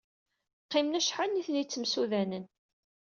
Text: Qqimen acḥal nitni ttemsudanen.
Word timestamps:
Qqimen 0.65 0.99
acḥal 0.99 1.29
nitni 1.31 1.63
ttemsudanen. 1.65 2.45